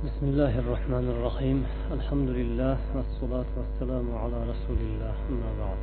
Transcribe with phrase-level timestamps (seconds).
[0.00, 1.58] بسم الله الرحمن الرحيم.
[1.92, 5.14] الحمد لله والصلاة والسلام على رسول الله.
[5.28, 5.80] أما بعد.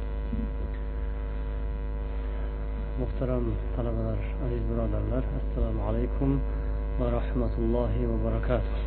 [3.02, 3.46] محترم
[3.78, 6.40] طلبة عزيز برادر السلام عليكم
[7.00, 8.78] ورحمة الله وبركاته.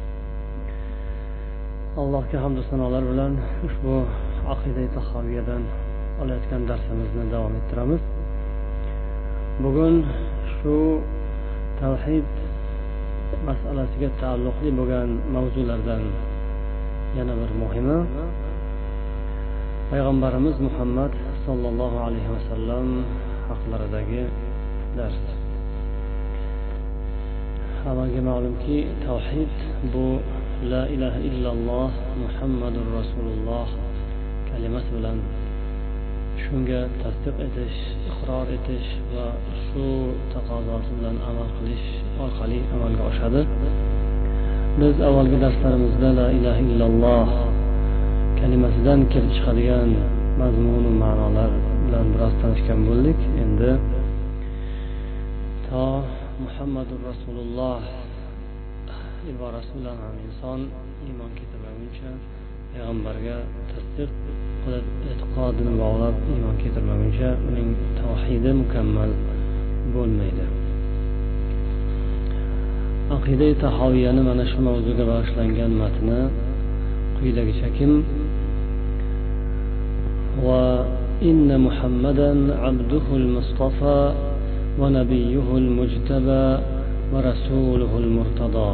[1.98, 3.34] الله كحمد سنة الله بلان
[3.70, 4.02] اشبو
[4.50, 5.64] عقيدة تخابية دان
[6.20, 8.02] على اتكان درسنا دوام الترامس
[9.62, 9.96] بغن
[10.62, 10.98] شو
[11.80, 12.24] توحيد
[13.48, 16.02] masalasiga taalluqli bo'lgan mavzulardan
[17.18, 17.98] yana bir muhimi.
[19.90, 21.12] Payg'ambarimiz muhammad
[21.46, 22.86] sollallohu alayhi vasallam
[23.50, 24.22] haqlaridagi
[24.98, 25.18] dars.
[27.90, 29.54] Avvalga ma'lumki tavhid
[29.92, 30.06] bu
[30.72, 31.90] la ilaha illalloh
[32.22, 33.66] muhammadur rasululloh
[34.50, 35.18] kalimasi bilan
[36.42, 37.78] shunga tasdiq etish
[38.10, 39.26] iqror etish va
[39.64, 39.86] shu
[40.32, 41.86] taqozosi bilan amal qilish
[42.24, 43.42] orqali amalga oshadi.
[44.80, 47.28] Biz avvalgi darslarimizda la ilaha illalloh
[48.40, 49.90] kalimasidan kelib chiqadigan
[50.40, 51.50] mazmunu ma'nolar
[51.84, 53.18] bilan biroz tanishgan bo'ldik.
[53.44, 53.70] Endi
[55.66, 55.86] to
[56.44, 57.80] muhammadu rasululloh
[59.32, 60.60] iborasi bilan ham inson
[61.06, 62.10] iymon keltirmaguncha
[62.71, 63.37] payg'ambarga
[63.71, 64.11] tasdiq
[64.63, 69.11] qilib e'tiqodini bog'lab iymon keltirmaguncha uning tavhidi mukammal
[69.93, 70.45] bo'lmaydi
[73.17, 76.19] aqida tahoviyani mana shu mavzuga bag'ishlangan matni
[77.17, 77.93] quyidagichakim
[80.47, 82.31] وإن محمدا
[82.63, 84.01] عبده المصطفى
[84.79, 86.47] ونبيه المجتبى
[87.13, 88.71] ورسوله المرتضى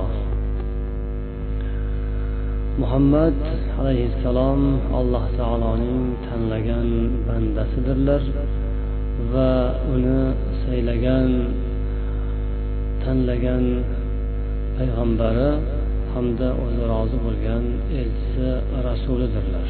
[2.82, 3.36] muhammad
[3.81, 4.61] alayhissalom
[4.99, 6.89] alloh taoloning tanlagan
[7.27, 8.23] bandasidirlar
[9.33, 9.51] va
[9.95, 10.21] uni
[10.63, 11.31] saylagan
[13.05, 13.65] tanlagan
[14.77, 15.51] payg'ambari
[16.13, 17.65] hamda o'zi rozi bo'lgan
[18.01, 18.49] elchisi
[18.89, 19.69] rasulidirlar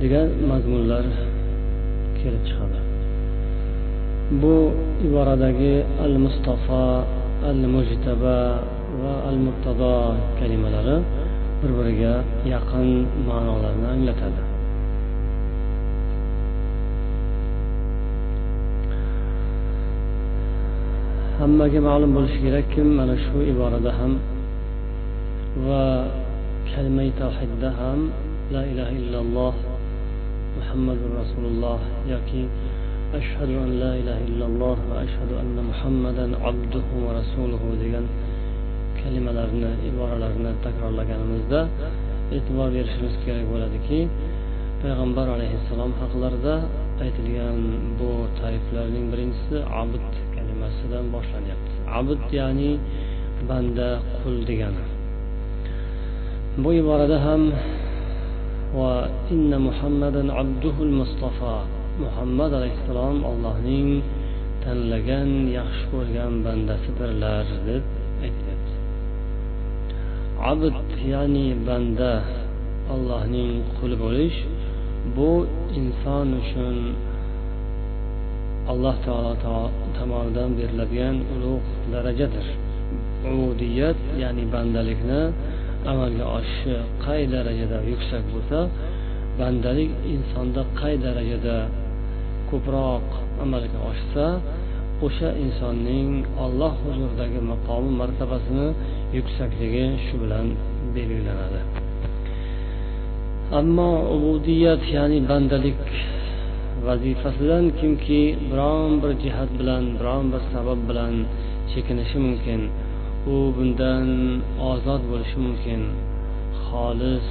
[0.00, 1.04] degan mazmunlar
[2.18, 2.78] kelib chiqadi.
[4.42, 4.54] Bu
[5.06, 5.74] iboradagi
[6.04, 6.86] al mustafo
[7.50, 8.38] al mujtaba
[9.00, 9.94] va al murtado
[10.38, 10.96] kalimalari
[11.60, 12.14] bir biriga
[12.54, 12.88] yaqin
[13.28, 14.42] ma'nolarni anglatadi.
[21.38, 24.12] Hammaga ma'lum bo'lishi kerakki mana shu iborada ham
[25.66, 25.84] va
[26.72, 28.00] kalmai tavhidda ham
[28.54, 29.54] la ilaha illalloh
[30.58, 31.80] muhammadu rasululloh
[32.12, 32.42] yoki
[33.18, 38.04] ashhadu an la ilaha illalloh va ashhadu anna muhammadan abduhu va rasuluhu degan
[39.04, 41.60] kalimalarni iboralarni takrorlaganimizda
[42.36, 43.98] e'tibor berishimiz kerak bo'ladiki
[44.82, 46.54] payg'ambar alayhissalom haqlarida
[47.04, 47.58] aytilgan
[47.98, 48.10] bu
[48.40, 51.72] tariflarning birinchisi abd kalimasidan boshlanyapti.
[51.98, 52.70] Abd ya'ni
[53.48, 53.88] banda
[54.18, 54.84] qul degani.
[56.62, 57.42] Bu iborada ham
[58.78, 58.92] va
[59.34, 61.54] inna muhammadan abduhul mustafa
[62.04, 63.88] muhammad alayhissalom allohning
[64.64, 67.84] tanlagan yaxshi ko'rgan bandasidirlar deb
[70.52, 70.76] abd
[71.12, 72.12] ya'ni banda
[72.94, 74.38] allohning quli bo'lish
[75.16, 75.30] bu
[75.80, 76.76] inson uchun
[78.72, 79.32] alloh taolo
[79.96, 82.46] tomonidan beriladigan ulug' darajadir.
[83.32, 85.22] Ubudiyat ya'ni bandalikni
[85.90, 88.58] amalga oshishi qay darajada yuksak bo'lsa
[89.38, 91.56] bandalik insonda qay darajada
[92.50, 93.06] ko'proq
[93.44, 94.26] amalga oshsa
[95.06, 96.10] o'sha insonning
[96.44, 98.68] olloh huzuridagi maqomi martabasini
[99.16, 100.46] yuksakligi shu bilan
[100.94, 101.60] belgilanadi.
[103.60, 105.80] Ammo ubudiyat ya'ni bandalik
[106.86, 111.14] vazifasidan kimki biron bir jihat bilan biron bir sabab bilan
[111.70, 112.60] chekinishi mumkin
[113.32, 114.08] u bundan
[114.70, 115.80] ozod bo'lishi mumkin
[116.66, 117.26] xolis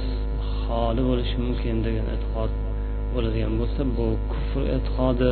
[0.62, 2.52] xoli bo'lishi mumkin degan e'tiqod
[3.14, 5.30] bo'ladigan bo'lsa bu kufr e'tiqodi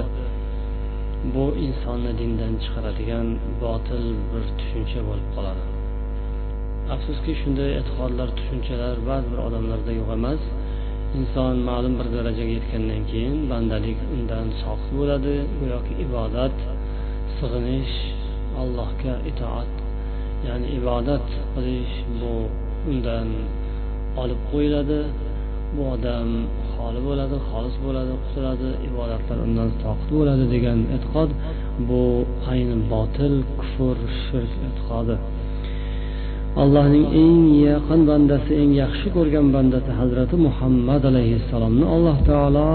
[1.35, 3.27] bu insonni dindan chiqaradigan
[3.63, 5.72] botil bir tushuncha bo'lib qoladi.
[6.95, 10.43] Afsuski shunday e'tiqodlar tushunchalar ba'zi bir odamlarda yo'q emas.
[11.19, 15.35] Inson ma'lum bir darajaga yetgandan keyin bandalik undan soqit bo'ladi.
[15.61, 16.57] Go'yoki ibodat
[17.37, 17.95] sig'inish
[18.63, 19.73] allohga itoat
[20.47, 22.33] ya'ni ibodat qilish bu
[22.91, 23.29] undan
[24.23, 25.01] olib qo'yiladi.
[25.77, 26.29] Bu odam
[26.73, 31.31] xoli bo'ladi xolis bo'ladi qutuladi ibodatlar undan soqit bo'ladi degan e'tiqod
[31.89, 32.03] bu
[32.53, 35.17] ayni botil kufr shirk e'tiqodi.
[36.61, 42.71] Allohning eng yaqin bandasi eng yaxshi ko'rgan bandasi hazrati muhammad alayhissalomni alloh taolo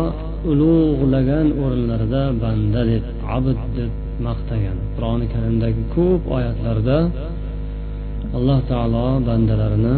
[0.51, 3.03] ulug'lagan o'rinlarida banda deb
[3.35, 3.91] abd deb
[4.27, 4.77] maqtagan.
[4.95, 6.97] Qur'oni karimdagi ko'p oyatlarda
[8.37, 9.97] alloh taolo bandalarini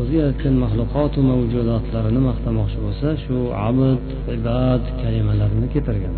[0.00, 3.36] o'zi yaratgan maxluqotu mavjudotlarini maqtamoqchi bo'lsa shu
[3.68, 4.04] abd
[4.36, 6.14] ibad kalimalarini keltirgan.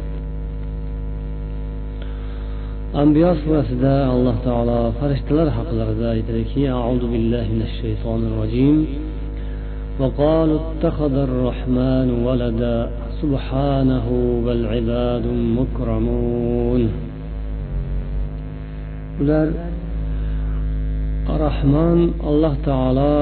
[3.03, 8.77] ambiyo surasida alloh taolo farishtalar haqlarida aytadiki audu billahi minash shaytonir rojim
[10.01, 12.77] وقالوا اتخذ الرحمن ولدا
[13.21, 14.07] سبحانه
[14.45, 15.25] بل عباد
[15.59, 16.81] مكرمون
[19.21, 19.49] ular
[21.45, 21.99] rahmon
[22.29, 23.17] alloh taolo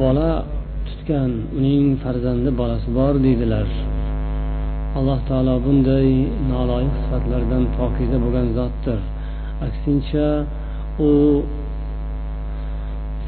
[0.00, 0.32] bola
[0.88, 3.68] tutgan uning farzandi bolasi bor deydilar
[4.97, 6.09] Alloh taolo bunday
[6.51, 8.99] noloyiq sifatlardan pokiza bo'lgan zotdir.
[9.67, 10.27] Aksincha
[11.07, 11.09] u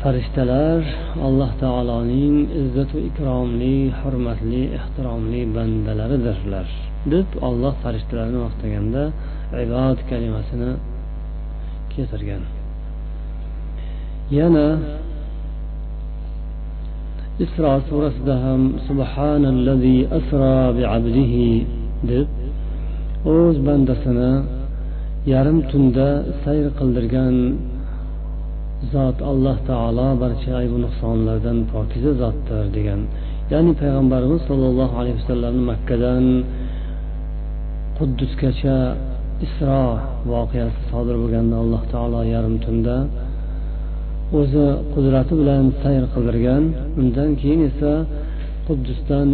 [0.01, 0.79] farishtalar
[1.27, 6.67] alloh taoloning izzatu ikromli hurmatli ehtiromli bandalaridirlar.
[7.13, 9.03] Deb olloh farishtalarni maqtaganda
[9.65, 10.71] ibod kalimasini
[11.93, 12.43] keltirgan.
[14.37, 14.67] Yana
[17.45, 21.49] isro surasida ham subhanallazi asra biabdihi
[22.09, 22.27] deb
[23.33, 24.31] o'z bandasini
[25.33, 26.07] yarim tunda
[26.43, 27.35] sayr qildirgan
[28.93, 33.01] zot alloh taolo barcha aybu nuqsonlardan pokiza zotdir degan.
[33.51, 36.23] Ya'ni payg'ambarimiz sollallohu alayhi vasallamni makkadan
[37.97, 38.77] quddusgacha
[39.45, 39.83] isro
[40.31, 42.95] voqeasi sodir bo'lganda alloh taolo yarim tunda
[44.39, 46.63] o'zi qudrati bilan sayr qildirgan.
[46.99, 47.91] Undan keyin esa
[48.67, 49.27] quddusdan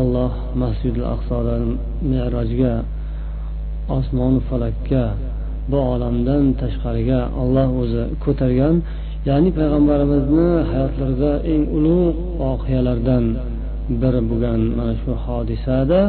[0.00, 1.64] olloh masjidil aqsodan
[2.10, 2.74] merojga
[3.96, 5.04] osmonu falakka
[5.70, 8.74] bu olamdan tashqariga olloh o'zi ko'targan.
[9.28, 13.24] Ya'ni payg'ambarimizni hayotlarida eng ulug' voqealardan
[14.02, 16.00] biri bo'lgan mana shu hodisada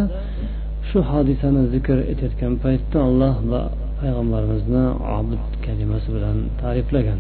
[0.90, 3.62] shu hodisani zikr etayotgan paytda alloh va
[4.00, 4.86] payg'ambarimizni
[5.18, 7.20] obid kalimasi bilan ta'riflagan.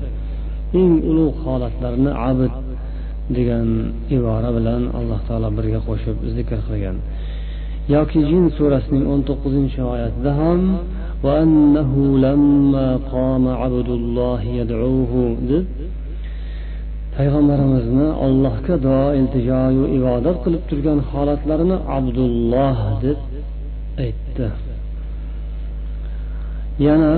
[0.81, 2.53] Eng ulug' holatlarni abid
[3.35, 3.67] degan
[4.15, 6.97] ibora bilan alloh taolo birga qo'shib zikr qilgan.
[7.95, 10.61] Yoki jin surasining o'n to'qqizinchi oyatida ham
[15.49, 15.65] deb
[17.15, 23.17] payg'ambarimizni allohga duo iltijoyu ibodat qilib turgan holatlarini abdulloh deb
[24.05, 24.47] aytdi.
[26.85, 27.13] Yana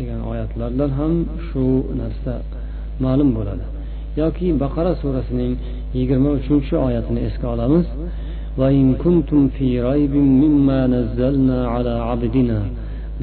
[0.00, 1.12] degan oyatlardan ham
[1.48, 1.64] shu
[2.00, 2.34] narsa
[3.04, 3.64] ma'lum bo'ladi.
[4.22, 5.52] Yoki baqara surasining
[5.98, 7.86] yigirma uchinchi oyatini esga olamiz.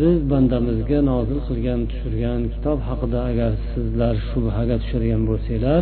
[0.02, 5.82] Biz bandamizga nozil qilgan tushirgan kitob haqida agar sizlar shubhaga tushadigan bo'lsanglar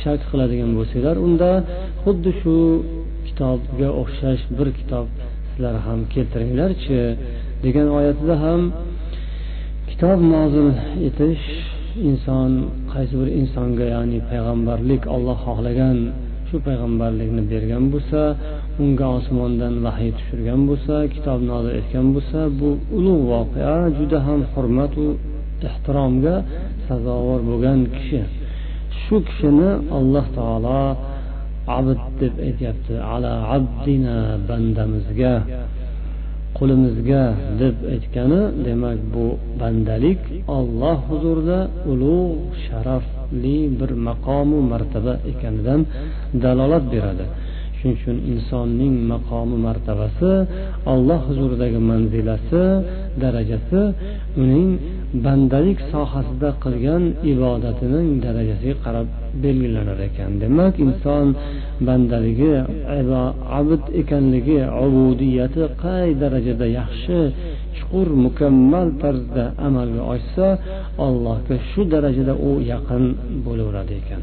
[0.00, 1.50] shak qiladigan bo'lsanglar unda
[2.02, 2.54] xuddi shu
[3.26, 5.06] kitobga o'xshash bir kitob
[5.48, 7.00] sizlar ham keltiringlarchi
[7.64, 8.60] degan oyatida ham
[10.00, 10.68] kitob nozil
[11.08, 11.44] etish
[12.08, 12.50] inson
[12.92, 15.98] qaysi bir insonga ya'ni payg'ambarlik olloh xohlagan
[16.48, 18.20] shu payg'ambarlikni bergan bo'lsa
[18.82, 22.68] unga osmondan vahiy tushirgan bo'lsa kitob nozil etgan bo'lsa bu
[22.98, 25.04] ulug' voqea juda ham hurmatu
[25.68, 26.34] ehtiromga
[26.86, 28.20] sazovor bo'lgan kishi.
[29.02, 30.82] Shu kishini alloh taolo
[31.78, 34.16] abd deb aytyapti ala abdina
[34.48, 35.34] bandamizga.
[36.60, 37.22] Qo'limizga
[37.60, 39.26] deb aytgani demak bu
[39.60, 40.20] bandalik
[40.58, 41.58] olloh huzurida
[41.92, 45.80] ulug' sharafli bir maqomu martaba ekanidan
[46.44, 47.26] dalolat beradi.
[47.78, 50.32] Shuning uchun insonning maqomi martabasi
[50.92, 52.62] alloh huzuridagi manzilasi
[53.22, 53.80] darajasi
[54.42, 54.68] uning
[55.24, 57.02] bandalik sohasida qilgan
[57.32, 59.08] ibodatining darajasiga qarab
[59.42, 60.30] belgilanar ekan.
[60.42, 61.26] Demak inson
[61.88, 62.54] bandaligi
[63.58, 67.18] abid ekanligi ubudiyati qay darajada yaxshi
[67.76, 70.46] chuqur mukammal tarzda amalga oshsa
[71.06, 73.04] allohga shu darajada u yaqin
[73.46, 74.22] bo'laveradi ekan.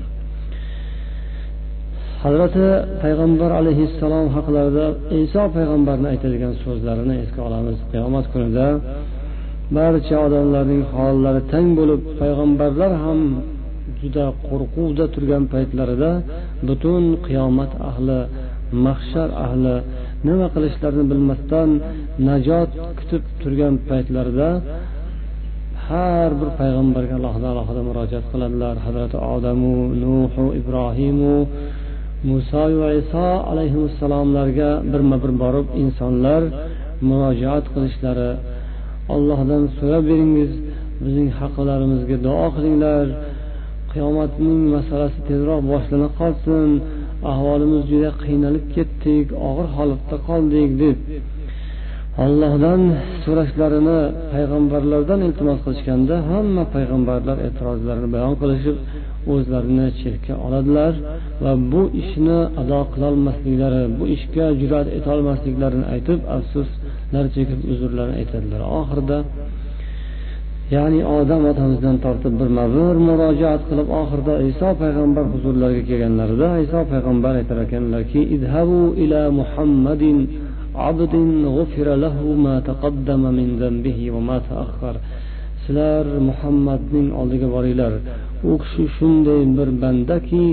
[2.23, 2.67] Hazrati
[3.03, 4.85] payg'ambar alayhissalom haqlarida
[5.21, 7.77] iso payg'ambarni aytadigan so'zlarini esga olamiz.
[7.91, 8.67] Qiyomat kunida
[9.75, 13.19] barcha odamlarning hollari tang bo'lib payg'ambarlar ham
[14.01, 16.11] juda qo'rquvda turgan paytlarida
[16.67, 18.19] butun qiyomat ahli
[18.85, 19.75] mahshar ahli
[20.27, 21.69] nima qilishlarini bilmasdan
[22.27, 22.69] najot
[22.99, 24.49] kutib turgan paytlarida
[25.87, 28.75] har bir payg'ambarga alohida alohida murojaat qiladilar.
[28.85, 31.35] Hazrati odamu nuhu ibrohimu
[32.29, 36.41] muso va iso alayhissalomlarga birma bir borib insonlar
[37.09, 38.29] murojaat qilishlari
[39.15, 40.51] allohdan so'rab beringiz
[41.03, 43.05] bizning haqlarimizga duo qilinglar.
[43.91, 46.69] Qiyomatning masalasi tezroq boshlana qolsin.
[47.31, 50.97] Ahvolimiz juda qiynalib ketdik og'ir holatda qoldik deb
[52.25, 52.81] ollohdan
[53.23, 53.99] so'rashlarini
[54.33, 58.77] payg'ambarlardan iltimos qilishganda hamma payg'ambarlar e'tirozlarini bayon qilishib
[59.33, 60.93] o'zlarini chetga oladilar
[61.43, 66.69] va bu ishni ado qilolmasliklari bu ishga jur'at etolmasliklarini aytib afsus
[67.13, 68.61] zar chekib uzrlar aytadilar.
[68.79, 69.17] Oxirida
[70.75, 77.33] ya'ni odam otamizdan tortib birma bir murojaat qilib oxirida iso payg'ambar huzurlariga kelganlarida iso payg'ambar
[77.41, 80.17] aytar ekanlarki idhabu ila muhammadin
[80.89, 84.95] abdin g'ufira lahu ma taqaddama min zambihi va ma ta'akhkhar.
[85.63, 87.93] Sizlar muhammadning oldiga boringlar.
[88.49, 90.45] U kishi shunday bir bandaki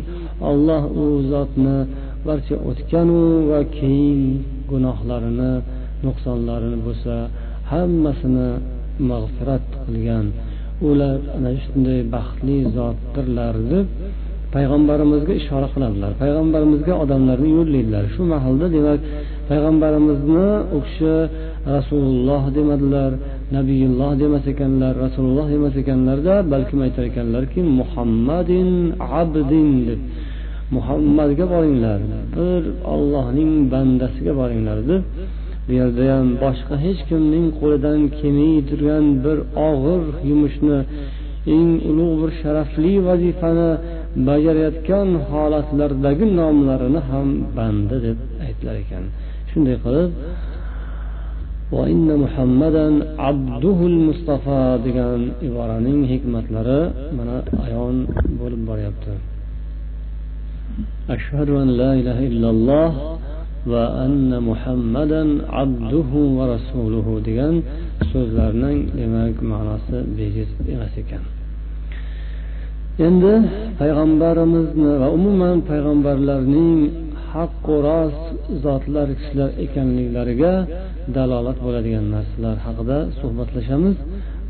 [0.51, 1.77] olloh u zotni
[2.27, 3.21] barcha o'tganu
[3.51, 4.21] va keyin
[4.71, 5.53] gunohlarini
[6.07, 7.15] nuqsonlarini bo'lsa
[7.73, 8.49] hammasini
[9.11, 10.27] mag'firat qilgan.
[10.89, 13.87] Ular ana shunday baxtli zotdirlar deb
[14.55, 16.13] payg'ambarimizga ishora qiladilar.
[16.23, 18.05] Payg'ambarimizga odamlarni yo'llaydilar.
[18.15, 19.01] Shu mahalda demak
[19.51, 21.15] payg'ambarimizni u kishi
[21.75, 23.11] rasululloh demadilar
[23.57, 28.71] nabiyulloh demas ekanlar rasululloh demas ekanlarda balkim aytar ekanlarki muhammadin
[29.21, 30.01] abdin deb.
[30.77, 32.01] Muhammadga boringlar
[32.37, 32.63] bir
[32.95, 35.03] ollohning bandasiga boringlar deb
[35.67, 40.79] bu yerda ham boshqa hech kimning qo'lidan kelmay turgan bir og'ir yumushni
[41.57, 43.71] eng ulug' bir sharafli vazifani
[44.29, 49.05] bajarayotgan holatlardagi nomlarini ham banda deb aytilar ekan.
[49.51, 50.11] Shunday qilib
[52.25, 52.95] muhammadan
[53.29, 56.81] abduhul mustafa degan iboraning hikmatlari
[57.19, 57.97] mana ayon
[58.41, 59.13] bo'lib boryapti.
[61.15, 62.91] Ashhadu an la ilaha illalloh
[63.73, 65.29] va anna muhammadan
[65.63, 67.55] abduhu va rasuluhu degan
[68.11, 71.25] so'zlarning demak ma'nosi bejiz emas ekan.
[73.07, 73.35] Endi
[73.81, 76.79] payg'ambarimizni va umuman payg'ambarlarning
[77.33, 78.25] haqqu rost
[78.65, 80.55] zotlar kishilar ekanliklariga
[81.17, 83.97] dalolat bo'ladigan narsalar haqida suhbatlashamiz.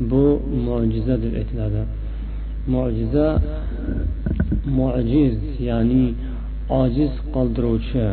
[0.09, 0.23] Bu
[0.67, 1.81] mo'jiza deb aytiladi.
[2.73, 3.27] Mo'jiza
[4.77, 5.35] mo'jiz
[5.69, 6.05] ya'ni
[6.81, 8.05] ojiz qoldiruvchi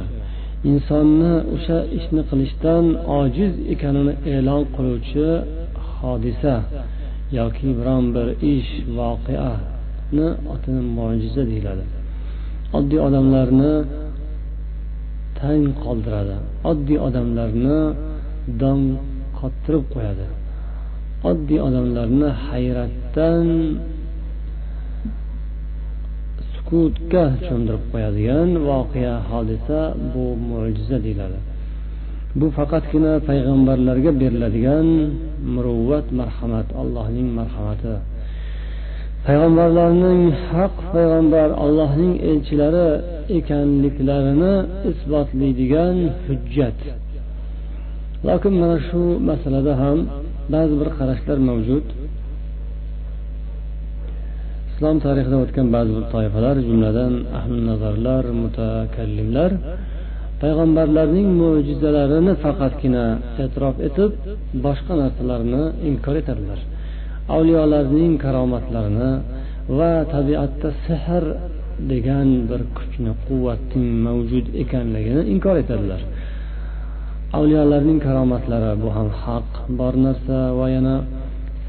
[0.71, 2.85] insonni o'sha ishni qilishdan
[3.21, 5.27] ojiz ekanini e'lon qiluvchi
[5.97, 6.55] hodisa
[7.39, 11.85] yoki biron bir ish voqeani otini mo'jiza deyiladi.
[12.79, 13.73] Oddiy odamlarni
[15.39, 16.37] tang qoldiradi.
[16.71, 17.79] Oddiy odamlarni
[18.63, 18.85] dong
[19.39, 20.27] qottirib qo'yadi.
[21.31, 23.47] Oddiy odamlarni hayratdan
[26.73, 29.81] sukutga cho'mdirib qo'yadigan voqea hodisa
[30.13, 31.39] bu mo'jiza deyiladi.
[32.39, 34.87] Bu faqatgina payg'ambarlarga beriladigan
[35.55, 37.95] muruvvat marhamat allohning marhamati.
[39.27, 42.89] Payg'ambarlarning haq payg'ambar allohning elchilari
[43.39, 44.55] ekanliklarini
[44.91, 46.79] isbotlaydigan hujjat.
[48.27, 49.99] Lokin mana shu masalada ham
[50.55, 51.87] ba'zi bir qarashlar mavjud.
[54.83, 59.51] Islom tarixida o'tgan ba'zi bir toifalar jumladan ahli nazarlar mutakallimlar
[60.43, 63.05] payg'ambarlarning mo'jizalarini faqatgina
[63.45, 64.11] e'tirof etib
[64.65, 66.61] boshqa narsalarni inkor etadilar.
[67.37, 69.13] Avliyolarning karomatlarini
[69.79, 71.25] va tabiatda sehr
[71.93, 76.01] degan bir kuchni quvvatning mavjud ekanligini inkor etadilar.
[77.39, 79.49] Avliyolarning karomatlari bu ham haq
[79.79, 80.97] bor narsa va yana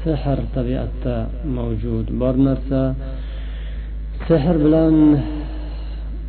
[0.04, 1.16] sehr tabiatda
[1.56, 2.06] mavjud.
[2.20, 2.80] Bor narsa
[4.28, 4.94] sehr bilan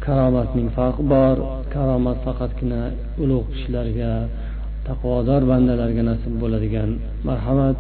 [0.06, 1.38] karomatning farqi bor.
[1.74, 2.82] Karomat faqatgina
[3.24, 4.12] ulug' kishilarga
[4.88, 6.90] taqvodor bandalarga nasib bo'ladigan
[7.28, 7.78] marhamat.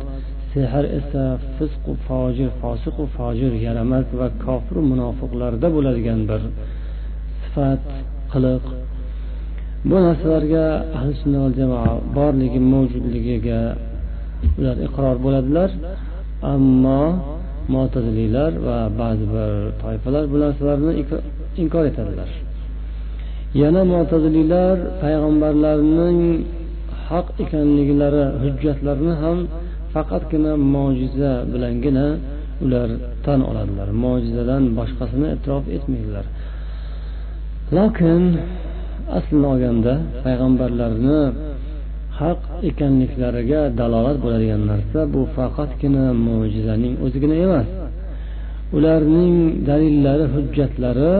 [0.51, 1.23] Sehr esa
[1.57, 6.41] fisqu fojir fosiqu fojir yaramas va kofir munofiqlarda bo'ladigan bir
[7.43, 7.83] sifat
[8.31, 8.63] qiliq.
[9.89, 10.65] Bu narsalarga
[10.97, 13.59] ahli sunna val jamoa borligi mavjudligiga
[14.59, 15.69] ular iqror bo'ladilar.
[16.53, 17.01] Ammo
[17.73, 20.91] mo'taziliylar va ba'zi bir toifalar bu narsalarni
[21.63, 22.29] inkor etadilar.
[23.61, 26.19] Yana mo'taziliylar payg'ambarlarning
[27.09, 29.37] haq ekanliklari hujjatlarini ham
[29.93, 32.07] faqatgina mo'jiza bilangina
[32.63, 32.89] ular
[33.25, 33.87] tan oladilar.
[34.03, 36.25] Mo'jizadan boshqasini e'tirof etmaydilar.
[37.77, 38.21] Lokin
[39.17, 41.19] aslini olganda payg'ambarlarni
[42.19, 47.67] haq ekanliklariga dalolat bo'ladigan narsa bu faqatgina mo'jizaning o'zigina emas.
[48.77, 49.35] Ularning
[49.69, 51.13] dalillari hujjatlari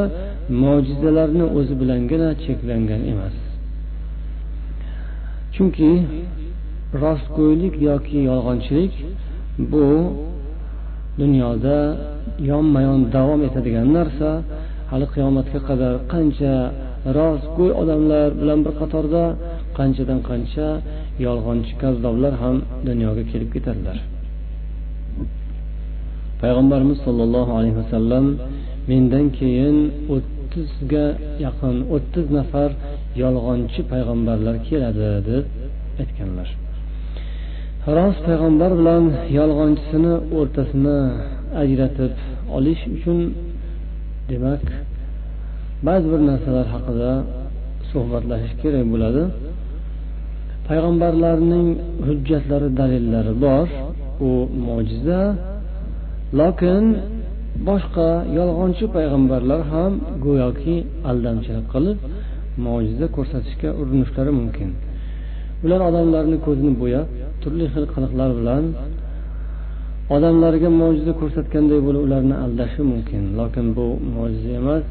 [0.64, 3.36] mo'jizalarni o'zi bilangina cheklangan emas.
[5.56, 5.92] Chunki
[7.04, 8.94] rostgo'ylik yoki yolg'onchilik
[9.72, 9.88] bu
[11.22, 11.78] dunyoda
[12.52, 14.30] yonma yon davom etadigan narsa.
[14.92, 16.54] Hali qiyomatga qadar qancha
[17.18, 19.24] rostgo'y odamlar bilan bir qatorda
[19.79, 20.67] qanchadan qancha
[21.25, 22.55] yolg'onchi kazzoblar ham
[22.88, 23.98] dunyoga kelib ketadilar.
[26.41, 28.25] Payg'ambarimiz sollallohu alayhi vasallam
[28.89, 29.77] mendan keyin
[30.15, 31.05] o'ttizga
[31.46, 32.70] yaqin o'ttiz nafar
[33.24, 35.46] yolg'onchi payg'ambarlar keladi deb
[36.01, 36.50] aytganlar.
[37.98, 39.03] Rost payg'ambar bilan
[39.38, 41.00] yolg'onchisini o'rtasini
[41.62, 42.13] ajratib
[42.58, 43.20] olish uchun
[44.29, 44.63] demak
[45.88, 47.12] ba'zi bir narsalar haqida
[47.89, 49.24] suhbatlashish kerak bo'ladi.
[50.70, 51.68] Payg'ambarlarning
[52.08, 53.66] hujjatlari dalillari bor.
[54.28, 54.32] U
[54.68, 55.22] mo'jiza.
[56.40, 56.84] Lokin
[57.68, 59.92] boshqa yolg'onchi payg'ambarlar ham
[60.26, 60.76] go'yoki
[61.10, 61.98] aldamchilik qilib
[62.66, 64.70] mo'jiza ko'rsatishga urinishlari mumkin.
[65.66, 67.08] Ular odamlarni ko'zini bo'yab
[67.42, 68.64] turli xil qiliqlar bilan
[70.16, 73.24] odamlarga mo'jiza ko'rsatganday bo'lib ularni aldashi mumkin.
[73.40, 74.84] Lokin bu mo'jiza emas.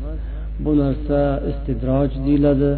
[0.64, 1.20] Bu narsa
[1.50, 2.70] istidroj deyiladi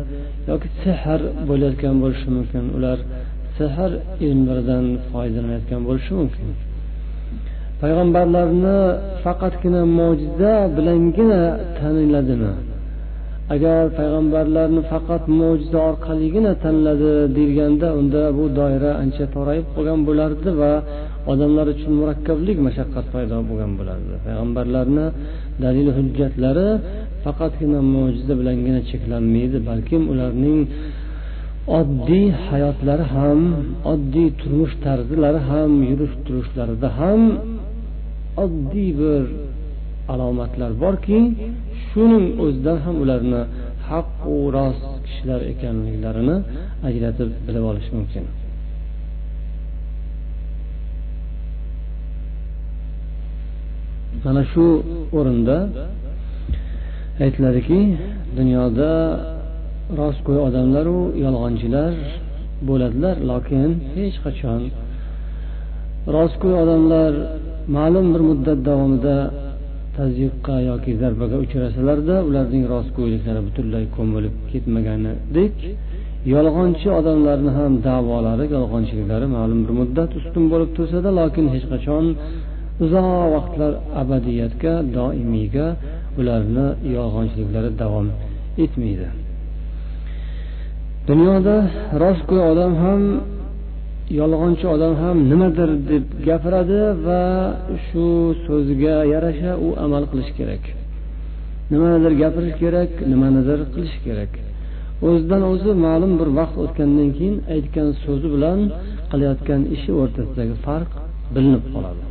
[0.50, 2.64] yoki sehr bo'layotgan bo'lishi mumkin.
[2.76, 2.98] Ular
[3.58, 3.90] sehr
[4.26, 6.48] ilmlaridan foydalanayotgan bo'lishi mumkin.
[7.82, 8.78] Payg'ambarlarni
[9.24, 11.42] faqatgina mo'jiza bilangina
[11.78, 12.52] taniladimi
[13.54, 20.72] agar payg'ambarlarni faqat mo'jiza orqaligina tanladi deyilganda unda bu doira ancha torayib qolgan bo'lardi va
[21.32, 24.14] odamlar uchun murakkablik mashaqqat paydo bo'lgan bo'lardi.
[24.26, 25.06] Payg'ambarlarni
[25.64, 26.68] dalil hujjatlari
[27.26, 30.60] faqatgina mo'jiza bilangina cheklanmaydi balkim ularning
[31.78, 33.40] oddiy hayotlari ham
[33.92, 37.20] oddiy turmush tarzlari ham yurish turishlarida ham
[38.44, 39.22] oddiy bir
[40.12, 41.18] alomatlar borki
[41.86, 43.42] shuning o'zidan ham ularni
[43.90, 46.36] haqqu rost kishilar ekanliklarini
[46.88, 48.24] ajratib bilib olish mumkin.
[54.24, 54.66] Mana shu
[55.18, 55.56] o'rinda
[57.24, 57.80] aytiladiki
[58.38, 58.90] dunyoda
[60.00, 61.92] rostgo'y odamlaru yolg'onchilar
[62.68, 64.60] bo'ladilar lokin hech qachon.
[66.16, 67.12] Rostgo'y odamlar
[67.76, 69.16] ma'lum bir muddat davomida
[69.98, 75.54] tazyiqqa yoki zarbaga uchrasalarda ularning rostgo'yliklari butunlay ko'milib ketmaganidek
[76.34, 82.04] yolg'onchi odamlarni ham davolari yolg'onchiliklari ma'lum bir muddat ustun bo'lib tursada lokin hech qachon
[82.84, 85.66] uzoq vaqtlar abadiyatga doimiyga
[86.20, 88.06] ularni yolg'onchiliklari davom
[88.64, 89.08] etmaydi.
[91.08, 91.56] Dunyoda
[92.02, 93.02] rostgo'y odam ham
[94.20, 97.22] yolg'onchi odam ham nimadir deb gapiradi va
[97.86, 98.06] shu
[98.46, 100.62] so'ziga yarasha u amal qilish kerak.
[101.72, 104.32] Nimanidir gapirish kerak nimanidir qilish kerak.
[105.06, 108.58] O'zidan o'zi ma'lum bir vaqt o'tgandan keyin aytgan so'zi bilan
[109.10, 110.90] qilayotgan ishi o'rtasidagi farq
[111.34, 112.02] bilinib qoladi.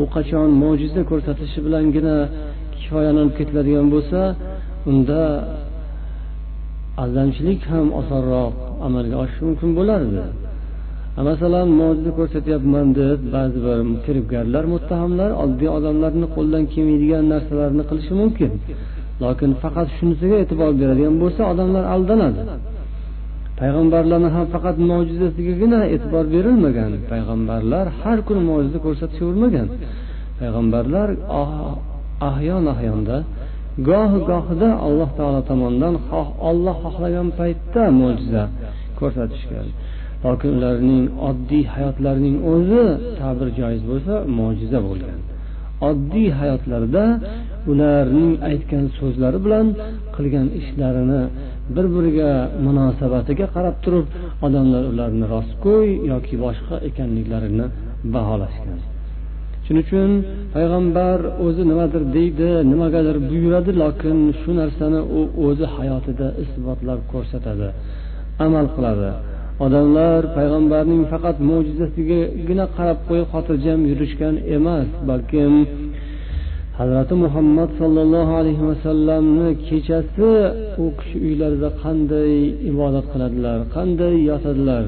[0.00, 2.16] U qachon mo'jiza ko'rsatishi bilangina
[2.76, 4.20] kifoyalanib ketiladigan bo'lsa
[4.90, 5.20] unda
[7.02, 8.54] aldamchilik ham osonroq
[8.86, 10.22] amalga oshishi mumkin bo'lardi.
[11.28, 18.50] Masalan mo'jiza ko'rsatyapman deb ba'zi bir firibgarlar muttahamlar oddiy odamlarni qo'ldan kelmaydigan narsalarni qilishi mumkin.
[19.22, 22.40] Lokin faqat shunisiga e'tibor beradigan bo'lsa odamlar aldanadi.
[23.60, 26.90] Payg'ambarlarni ham faqat mo'jizasigagina e'tibor berilmagan.
[27.12, 29.68] Payg'ambarlar har kuni mo'jiza ko'rsatishavermagan.
[30.40, 31.08] Payg'ambarlar
[31.40, 31.74] ah,
[32.30, 33.16] ahyon ahyonda
[33.88, 38.42] gohi gohida alloh taolo tomonidan xoh olloh xohlagan paytda mo'jiza
[39.00, 39.66] ko'rsatishgan.
[40.24, 42.84] Lokin ularning oddiy hayotlarining o'zi
[43.20, 45.18] ta'bir joiz bo'lsa mo'jiza bo'lgan.
[45.88, 47.04] Oddiy hayotlarida
[47.70, 49.66] ularning aytgan so'zlari bilan
[50.16, 51.22] qilgan ishlarini
[51.74, 52.30] bir biriga
[52.66, 54.06] munosabatiga qarab turib
[54.46, 57.66] odamlar ularni rostgo'y yoki boshqa ekanliklarini
[58.14, 58.78] baholashgan.
[59.66, 60.10] Shuning uchun
[60.54, 67.68] payg'ambar o'zi nimadir deydi nimagadir buyuradi lokin shu narsani u o'zi hayotida isbotlab ko'rsatadi
[68.46, 69.10] amal qiladi.
[69.66, 75.52] Odamlar payg'ambarning faqat mo'jizasigagina qarab qo'yib xotirjam yurishgan emas balkim
[76.78, 80.30] hazrati muhammad sollallohu alayhi vasallamni kechasi
[80.84, 82.32] u kishi uylarida qanday
[82.70, 84.84] ibodat qiladilar qanday yotadilar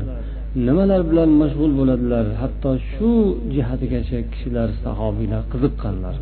[0.66, 3.10] nimalar bilan mashg'ul bo'ladilar hatto shu
[3.54, 6.14] jihatigacha kishilar sahobiylar qiziqqanlar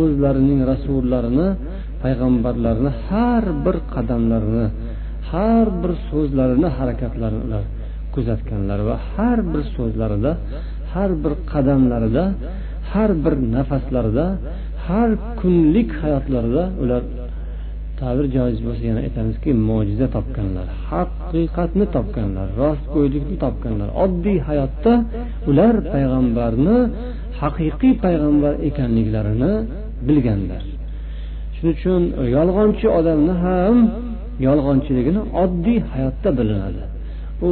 [0.00, 1.48] o'zlarining rasullarini
[2.02, 4.66] payg'ambarlarini har bir qadamlarini
[5.32, 7.64] har bir so'zlarini harakatlarini ular
[8.14, 10.32] kuzatganlar va har bir so'zlarida
[10.92, 12.24] har bir qadamlarida
[12.92, 14.26] har bir nafaslarida
[14.90, 17.02] har kunlik hayotlarida ular
[18.00, 24.92] ta'bir joiz bo'lsa yana aytamizki mo'jiza topganlar haqiqatni topganlar rostgo'ylikni topganlar oddiy hayotda
[25.50, 26.78] ular payg'ambarni
[27.40, 29.52] haqiqiy payg'ambar ekanliklarini
[30.08, 30.62] bilganlar.
[31.54, 32.02] Shuning uchun
[32.36, 33.76] yolg'onchi odamni ham
[34.46, 36.82] yolg'onchiligini oddiy hayotda bilinadi.
[37.48, 37.50] U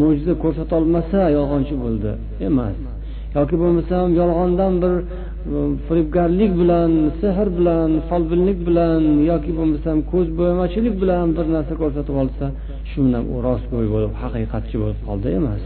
[0.00, 2.10] mo'jiza ko'rsatolmasa yolg'onchi bo'ldi
[2.48, 2.76] emas.
[3.36, 4.94] Yoki bo'lmasam yolg'ondan bir
[5.86, 12.44] firibgarlik bilan sehr bilan folbinlik bilan yoki bo'lmasam ko'z bo'yamachilik bilan bir narsa ko'rsatib olsa
[12.90, 15.62] shu bilan u rostgo'y bo'lib haqiqatchi bo'lib qoldi emas.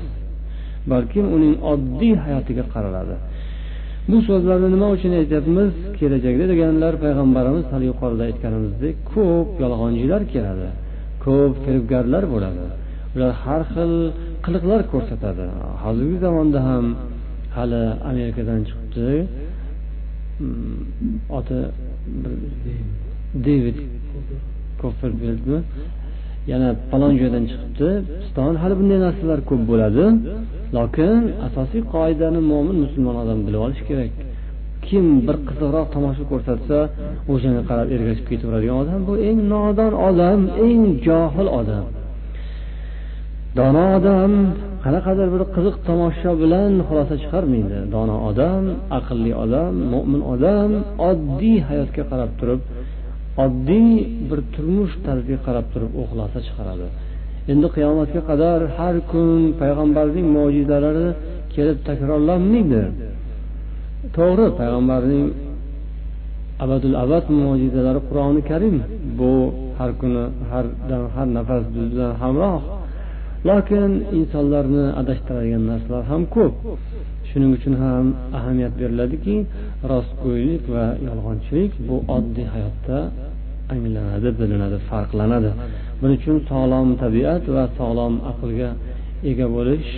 [0.93, 3.17] Balkim uning oddiy hayotiga qaraladi.
[4.11, 5.73] Bu so'zlarni nima uchun aytyapmiz?
[5.99, 10.69] Kelajakda deganlar payg'ambarimiz hali yuqorida aytganimizdek ko'p yolg'onchilar keladi
[11.25, 12.65] ko'p firibgarlar bo'ladi.
[13.15, 13.93] Ular har xil
[14.45, 15.47] qiliqlar ko'rsatadi.
[15.85, 16.85] Hozirgi zamonda ham
[17.57, 19.11] hali amerikadan chiqibdi
[21.39, 21.59] oti
[23.47, 23.77] devid
[24.81, 25.59] koferfeldmi
[26.51, 27.89] yana falon joydan chiqibdi.
[28.21, 30.05] Piston hali bunday narsalar ko'p bo'ladi.
[30.77, 34.13] Lokin asosiy qoidani mo'min musulmon odam bilib olishi kerak.
[34.87, 36.79] Kim bir qiziqroq tomosha ko'rsatsa
[37.33, 41.87] o'shanga qarab ergashib ketaveradigan odam bu eng nodon odam eng johil odam.
[43.59, 44.33] Dono odam
[44.87, 47.77] qanaqadir bir qiziq tomosha bilan xulosa chiqarmaydi.
[47.95, 48.65] Dono odam
[48.99, 50.71] aqlli odam mo'min odam
[51.11, 52.61] oddiy hayotga qarab turib
[53.45, 53.91] oddiy
[54.29, 56.87] bir turmush tarziga qarab turib u xulosa chiqaradi.
[57.53, 61.09] Endi qiyomatga qadar har kun payg'ambarning mo'jizalari
[61.55, 62.83] kelib takrorlanmaydi.
[64.17, 65.27] To'g'ri payg'ambarning
[66.65, 68.77] abadul abad mo'jizalari qur'oni karim.
[69.19, 69.33] Bu
[69.79, 72.63] har kuni har dam har nafas bilan hamroh
[73.49, 76.55] lokin insonlarni adashtiradigan narsalar ham ko'p.
[77.29, 78.05] Shuning uchun ham
[78.39, 79.37] ahamiyat beriladiki
[79.93, 82.99] rostgo'ylik va yolg'onchilik bu oddiy hayotda
[83.75, 85.51] anglanadi bilinadi farqlanadi.
[86.01, 88.71] Buning uchun sog'lom tabiat va sog'lom aqlga
[89.31, 89.91] ega bo'lish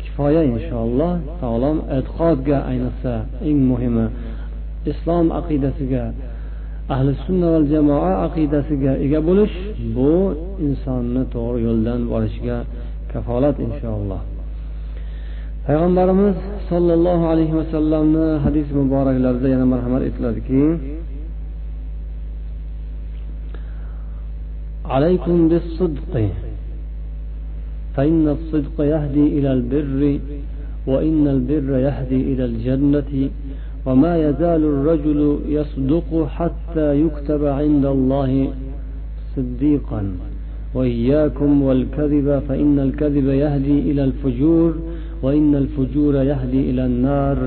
[0.00, 1.12] kifoya inshaalloh.
[1.42, 3.12] Sog'lom e'tiqodga ayniqsa
[3.48, 4.06] eng muhimi
[4.92, 6.04] islom aqidasiga
[6.93, 9.55] ahli sunna val jamoa aqidasiga ega bo'lish
[9.95, 10.11] bu
[10.67, 12.57] insonni to'g'ri yo'ldan borishiga
[13.11, 14.21] kafolat inshaalloh
[15.65, 16.35] payg'ambarimiz
[16.71, 20.63] sollallohu alayhi vasallamni hadis muboraklarida yana marhamat etiladiki
[24.95, 26.13] عليكم بالصدق
[27.95, 30.01] فإن الصدق يهدي إلى البر
[30.91, 33.11] وإن البر يهدي إلى الجنة
[33.86, 38.48] وما يزال الرجل يصدق حتى يكتب عند الله
[39.36, 40.02] صديقا.
[40.74, 44.74] وإياكم والكذب فإن الكذب يهدي إلى الفجور
[45.22, 47.38] وإن الفجور يهدي إلى النار.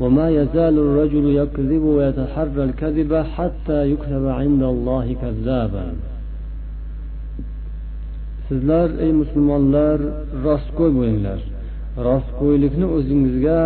[0.00, 5.86] وما يزال الرجل يكذب ويتحرى الكذب حتى يكتب عند الله كذابا.
[8.50, 9.98] Sizlar ey musulmonlar
[10.46, 11.40] rostgo'y bo'linglar
[12.08, 13.60] rostgo'ylikni o'zingizga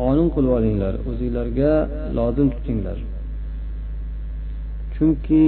[0.00, 1.72] qonun qilib olinglar o'zinglarga
[2.18, 2.98] lozim tutinglar.
[4.94, 5.46] Chunki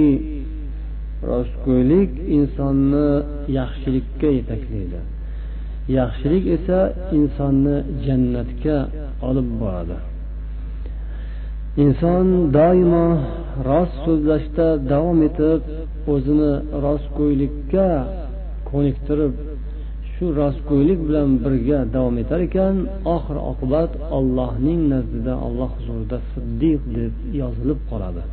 [1.29, 3.07] rostgo'ylik insonni
[3.59, 4.99] yaxshilikka yetaklaydi.
[5.99, 6.79] Yaxshilik esa
[7.17, 8.77] insonni jannatga
[9.29, 9.97] olib boradi.
[11.83, 13.05] Inson doimo
[13.69, 15.61] rost so'zlashda davom etib
[16.13, 16.51] o'zini
[16.85, 17.87] rostgo'ylikka
[18.69, 19.33] ko'niktirib
[20.23, 22.75] shu rostgo'ylik bilan birga davom etar ekan.
[23.15, 28.23] Oxir oqibat ollohning nazdida alloh huzurida siddiq deb yozilib qoladi.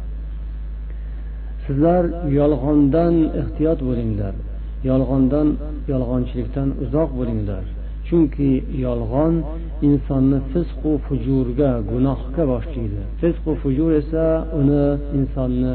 [1.64, 2.05] Sizlar
[2.38, 4.35] yolg'ondan ehtiyot bo'linglar.
[4.90, 5.48] Yolg'ondan
[5.92, 7.64] yolg'onchilikdan uzoq bo'linglar.
[8.09, 8.53] Chunki
[8.87, 9.35] yolg'on
[9.88, 13.00] insonni fisqu fujurga gunohga boshlaydi.
[13.20, 14.26] Fisqu fujur esa
[14.61, 14.85] uni
[15.18, 15.72] insonni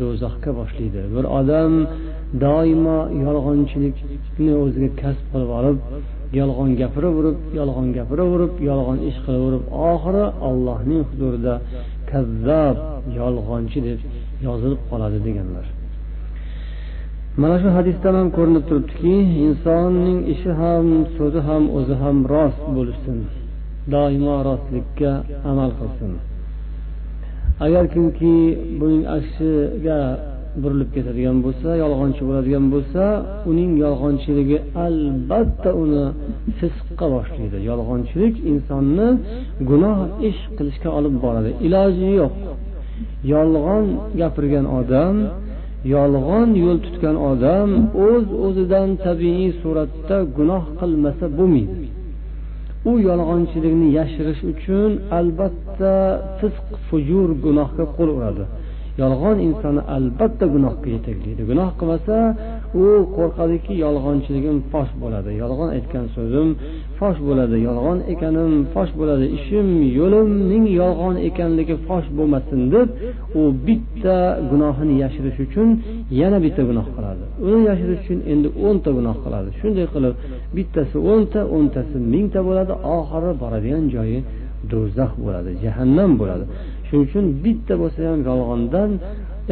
[0.00, 1.02] do'zaxga boshlaydi.
[1.14, 1.72] Bir odam
[2.40, 5.78] doimo yolg'onchilikni o'ziga kasb qilib olib
[6.40, 11.54] yolg'on gapiraverib yolg'on gapiraverib yolg'on ish qilaverib oxiri allohning huzurida
[12.10, 12.76] kazzob
[13.20, 14.00] yolg'onchi deb
[14.46, 15.66] yozilib qoladi deganlar.
[17.40, 19.14] Mana shu hadisdan ham ko'rinib turibdiki
[19.46, 23.18] insonning ishi ham so'zi ham o'zi ham rost bo'lsin
[23.92, 25.10] doimo rostlikka
[25.50, 26.12] amal qilsin.
[27.64, 28.34] Agar kimki
[28.80, 30.00] buning aksiga
[30.60, 33.02] burilib ketadigan bo'lsa yolg'onchi bo'ladigan bo'lsa
[33.50, 36.04] uning yolg'onchiligi albatta uni
[36.58, 37.58] fisqqa boshlaydi.
[37.70, 39.08] Yolg'onchilik insonni
[39.70, 41.50] gunoh ish qilishga olib boradi.
[41.66, 42.34] Iloji yo'q.
[43.32, 43.84] Yolg'on
[44.20, 45.16] gapirgan odam
[45.94, 47.68] yolg'on yo'l tutgan odam
[48.06, 51.74] o'z o'zidan tabiiy suratda gunoh qilmasa bo'lmaydi.
[52.90, 55.94] U yolg'onchilikni yashirish uchun albatta
[56.38, 58.44] fisq fujur gunohga qo'l uradi.
[59.00, 61.42] Yolg'on insonni albatta gunohga yetaklaydi.
[61.50, 62.16] Gunoh qilmasa
[62.82, 65.30] u qo'rqadiki yolg'onchiligim fosh bo'ladi.
[65.42, 66.48] Yolg'on aytgan so'zim
[66.98, 67.56] fosh bo'ladi.
[67.68, 69.26] Yolg'on ekanim fosh bo'ladi.
[69.38, 72.88] Ishim yo'limning yolg'on ekanligi fosh bo'lmasin deb
[73.40, 74.16] u bitta
[74.50, 75.68] gunohini yashirish uchun
[76.20, 77.24] yana bitta gunoh qiladi.
[77.48, 79.48] Uni yashirish uchun endi o'nta gunoh qiladi.
[79.60, 80.14] Shunday qilib
[80.56, 82.72] bittasi o'nta o'ntasi mingta bo'ladi.
[82.96, 84.18] Oxiri boradigan joyi
[84.70, 86.44] do'zax bo'ladi jahannam bo'ladi.
[86.92, 88.90] Shuning uchun bitta bo'lsa ham yolg'ondan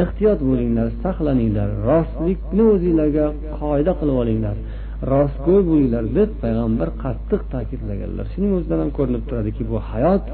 [0.03, 3.27] ehtiyot bo'linglar saqlaninglar rostlikni o'zinglarga
[3.61, 4.57] qoida qilib olinglar
[5.13, 8.25] rostgo'y bo'linglar deb payg'ambar qattiq ta'kidlaganlar.
[8.33, 10.25] Shuning o'zidan ham ko'rinib turadiki bu hayot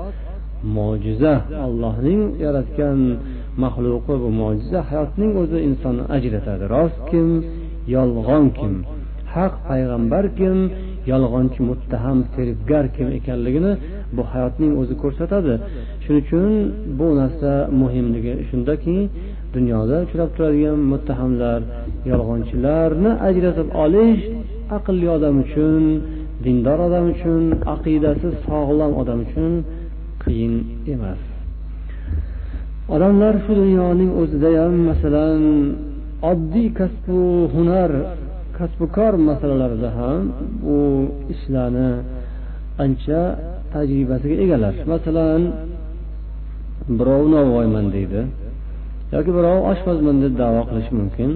[0.77, 1.35] mo'jiza
[1.67, 2.99] allohning yaratgan
[3.63, 6.65] maxluqi bu mo'jiza hayotning o'zi insonni ajratadi.
[6.75, 7.29] Rost kim
[7.97, 8.75] yolg'on kim
[9.35, 10.57] haq payg'ambar kim
[11.13, 13.73] yolg'onchi muttaham firibgar kim ekanligini
[14.17, 15.55] bu hayotning o'zi ko'rsatadi.
[16.05, 16.51] Shuning uchun
[16.99, 18.97] bu narsa muhimligi shundaki
[19.57, 21.61] dunyoda uchrab turadigan muttahamlar
[22.11, 24.23] yolg'onchilarni ajratib olish
[24.77, 25.83] aqlli odam uchun
[26.45, 27.43] dindor odam uchun
[27.75, 29.53] aqidasi sog'lom odam uchun
[30.23, 30.55] qiyin
[30.95, 31.21] emas.
[32.95, 35.43] Odamlar shu dunyoning o'zida ham masalan
[36.31, 37.21] oddiy kasbu
[37.55, 37.91] hunar
[38.59, 40.23] kasbu kor masalalarida ham
[40.63, 40.79] bu
[41.35, 41.91] ishlarni
[42.85, 43.21] ancha
[43.73, 44.75] tajribasiga egalar.
[44.93, 45.43] Masalan
[46.99, 48.21] birov novvoyman deydi
[49.15, 51.31] yoki birov oshpazman deb davo qilishi mumkin.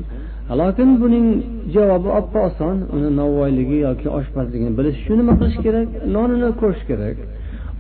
[0.61, 1.27] Lokin buning
[1.75, 5.89] javobi oppa oson uni novvoyligi yoki oshpazligini bilish uchun nima qilish kerak?
[6.15, 7.17] Nonini ko'rish kerak.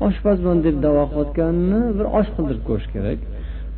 [0.06, 3.18] Oshpazman deb davo qilayotganini bir osh qildirib ko'rish kerak.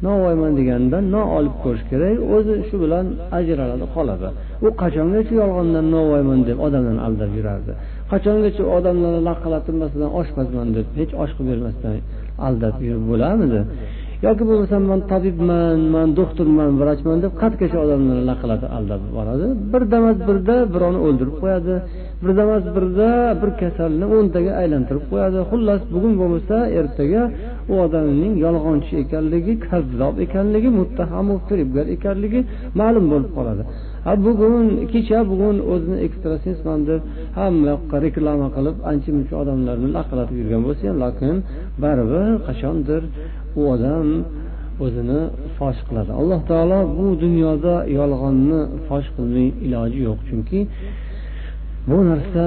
[0.06, 2.16] Novvoyman deganidan non olib ko'rish kerak.
[2.36, 3.06] O'zi shu bilan
[3.38, 4.28] ajraladi qoladi.
[4.66, 7.72] U qachongacha yolg'ondan novvoyman deb odamlarni aldab yurardi.
[8.12, 11.94] Qachongacha odamlarni laqillatib masalan oshpazman deb hech osh qilib bermasdan
[12.46, 13.60] aldab yurib bo'larmidi?
[14.26, 19.46] Yoki bo'lmasam man tabibman man doktorman vrachman deb qatgacha odamlarni laqillatib aldab boradi.
[19.72, 21.74] Birdamas birda birovni o'ldirib qo'yadi.
[22.24, 23.08] Birdamas birda
[23.40, 25.38] bir kasalni o'ntaga aylantirib qo'yadi.
[25.50, 27.22] Xullas bugun bo'lmasa ertaga
[27.72, 32.40] u odamning yolg'onchi ekanligi kazzob ekanligi muttaham firibgar ekanligi
[32.80, 33.62] ma'lum bo'lib qoladi.
[34.04, 37.02] Ha bugun kecha bugun o'zini ekstrasensman deb
[37.38, 41.34] hamma yoqqa reklama qilib ancha muncha odamlarni laqillatib yurgan bo'lsa ham lekin
[41.82, 43.02] baribir qachondir
[43.58, 44.06] u odam
[44.84, 45.20] o'zini
[45.58, 46.10] fosh qiladi.
[46.20, 50.60] Alloh taolo bu dunyoda yolg'onni fosh qilmay iloji yo'q chunki
[51.90, 52.44] bu narsa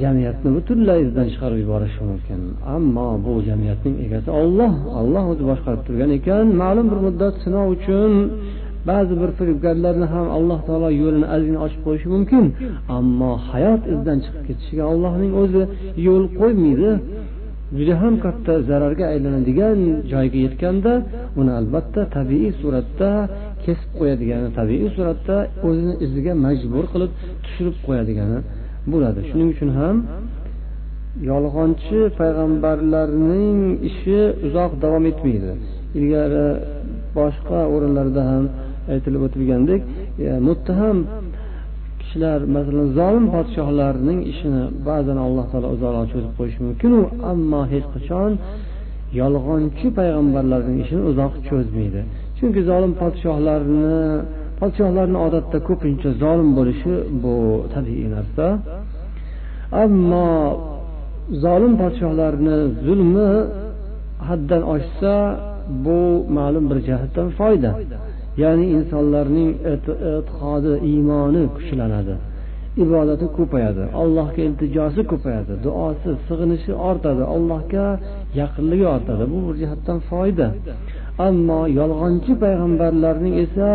[0.00, 2.40] jamiyatni butunlay izdan chiqarib yuborishi mumkin.
[2.76, 6.44] Ammo bu jamiyatning egasi olloh olloh o'zi boshqarib turgan ekan.
[6.62, 8.12] Ma'lum bir muddat sinov uchun
[8.90, 12.44] ba'zi bir firibgarlarni ham alloh taolo yo'lini ozgina ochib qo'yishi mumkin.
[12.98, 15.62] Ammo hayot izdan chiqib ketishiga allohning o'zi
[16.06, 16.90] yo'l qo'ymaydi.
[17.78, 19.78] Juda ham katta zararga aylanadigan
[20.12, 20.92] joyga yetganda
[21.40, 23.10] uni albatta tabiiy suratda
[23.64, 25.36] kesib qo'yadigani tabiiy suratda
[25.68, 27.12] o'zini iziga majbur qilib
[27.44, 28.38] tushirib qo'yadigani
[28.92, 29.20] bo'ladi.
[29.30, 29.96] Shuning uchun ham
[31.30, 33.58] yolg'onchi payg'ambarlarning
[33.90, 35.50] ishi uzoq davom etmaydi.
[35.98, 36.46] Ilgari
[37.18, 38.44] boshqa o'rinlarda ham
[38.92, 39.82] aytilib o'tilgandek
[40.48, 40.98] muttaham
[42.00, 47.00] kishilar masalan zolim podshohlarning ishini ba'zan alloh taolo o'zaro cho'zib qo'yishi mumkinu
[47.32, 48.32] ammo hech qachon
[49.20, 52.00] yolg'onchi payg'ambarlarning ishini uzoq cho'zmaydi.
[52.38, 53.98] Chunki zolim podshohlarni
[54.60, 57.34] podshohlarni odatda ko'pincha zolim bo'lishi bu
[57.74, 58.46] tabiiy narsa.
[59.84, 60.28] Ammo
[61.44, 63.30] zolim podshohlarni zulmi
[64.28, 65.14] haddan oshsa
[65.84, 65.98] bu
[66.36, 67.70] ma'lum bir jihatdan foyda.
[68.42, 72.14] Ya'ni insonlarning e'tiqodi iymoni kuchlanadi.
[72.84, 73.84] Ibodati ko'payadi.
[74.02, 75.52] Allohga iltijosi ko'payadi.
[75.64, 77.22] Duosi sig'inishi ortadi.
[77.34, 77.86] Allohga
[78.40, 79.24] yaqinligi ortadi.
[79.32, 80.46] Bu bir jihatdan foyda.
[81.28, 83.68] Ammo yolg'onchi payg'ambarlarning esa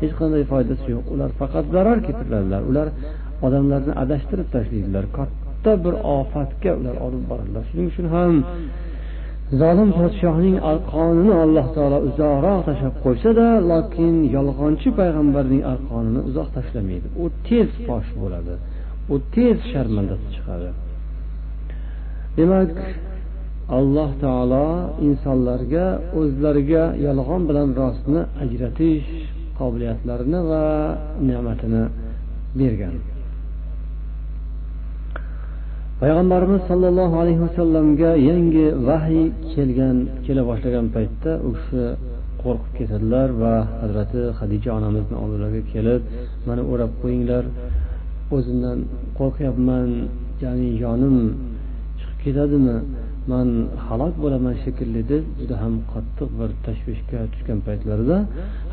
[0.00, 1.04] hech qanday foydasi yo'q.
[1.14, 2.62] Ular faqat zarar keltiradilar.
[2.70, 2.88] Ular
[3.46, 5.04] odamlarni adashtirib tashlaydilar.
[5.18, 7.62] Katta bir ofatga ular olib boradilar.
[7.70, 8.34] Shuning uchun ham
[9.60, 17.06] zolim podshohning arqonini alloh taolo uzoqroq tashlab qo'ysada lokin yolg'onchi payg'ambarning arqonini uzoq tashlamaydi.
[17.22, 18.54] U tez fosh bo'ladi.
[19.12, 20.68] U tez sharmandasi chiqadi.
[22.38, 22.72] Demak
[23.78, 24.66] alloh taolo
[25.08, 25.86] insonlarga
[26.20, 29.08] o'zlariga yolg'on bilan rostni ajratish
[29.58, 30.64] qobiliyatlarini va
[31.28, 31.82] ne'matini
[32.60, 32.94] bergan.
[36.02, 41.82] Payg'ambarimiz sollallohu alayhi vasallamga yangi vahiy kelgan kela boshlagan paytda u kishi
[42.42, 46.02] qo'rqib ketadilar va hazrati hadija onamizni oldilariga kelib
[46.48, 47.44] mani o'rab qo'yinglar
[48.36, 48.78] o'zimdan
[49.18, 49.88] qo'rqyapman
[50.44, 51.16] ya'ni jonim
[51.98, 52.76] chiqib ketadimi
[53.32, 53.48] man
[53.86, 58.16] halok bo'laman shekilli deb juda ham qattiq bir tashvishga tushgan paytlarida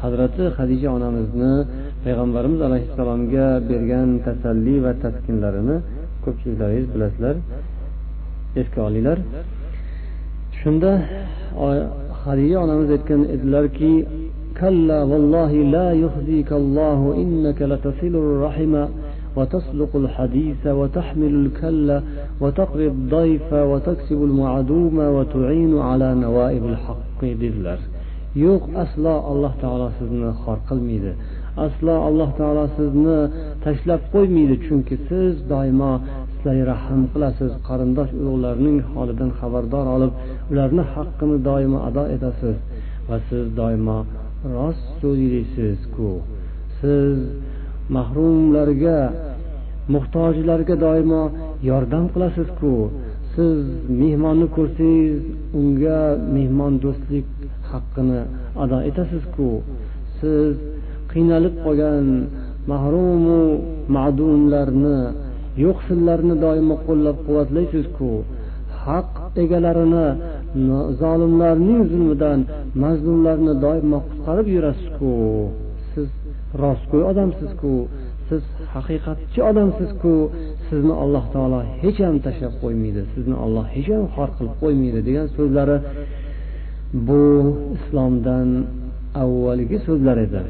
[0.03, 1.53] hazrati hadija onamizni
[2.05, 5.77] payg'ambarimiz alayhissalomga bergan tasalli va taskinlarini
[6.25, 7.35] ko'pchiliklaringiz bilasizlar
[8.61, 9.17] esga olinglar
[10.59, 10.91] shunda
[12.23, 13.93] hadija onamiz aytgan edilarki
[14.61, 18.15] كلا والله لا يخزيك الله إنك لتصل
[19.37, 22.01] وتصدق الحديث وتحمل الكل
[22.41, 27.79] وتقري الضيف وتكسب المعدوم وتعين على نوائب الحق dedilar
[28.35, 31.11] yo'q aslo alloh taolo sizni xor qilmaydi
[31.65, 33.19] aslo alloh taolo sizni
[33.63, 35.91] tashlab qo'ymaydi chunki siz doimo
[36.41, 37.51] sizlar rahm qilasiz.
[37.67, 40.11] Qarindosh urug'larning holidan xabardor olib
[40.51, 42.55] ularni haqqini doimo ado etasiz
[43.09, 43.97] va siz doimo
[44.55, 46.09] rost so'zlaysizku
[46.79, 47.17] siz
[47.95, 48.99] mahrumlarga
[49.93, 51.23] muhtojlarga doimo
[51.69, 52.73] yordam qilasizku.
[53.33, 53.59] Siz
[54.01, 55.19] mehmonni ko'rsangiz
[55.59, 56.01] unga
[56.35, 57.27] mehmondo'stlik
[57.71, 58.21] haqqini
[58.63, 59.49] ado etasizku.
[60.19, 60.53] Siz
[61.15, 62.05] qiynalib qolgan
[62.71, 63.41] mahrumu
[63.95, 64.97] ma'dumlarni
[65.65, 68.09] yo'qsillarni doimo qo'llab quvvatlaysizku
[68.85, 69.11] haq
[69.43, 70.07] egalarini
[71.01, 72.39] zolimlarning zulmidan
[72.83, 75.11] mazlumlarni doimo qutqarib yurasizku.
[75.91, 76.09] Siz
[76.63, 77.73] rostgo'y odamsizku
[78.29, 78.43] siz
[78.75, 80.13] haqiqatchi odamsizku
[80.67, 85.27] sizni alloh taolo hech ham tashlab qo'ymaydi sizni olloh hech ham xor qilib qo'ymaydi degan
[85.37, 85.77] so'zlari
[87.07, 87.23] bu
[87.77, 88.47] islomdan
[89.23, 90.41] avvalgi so'zlar edi.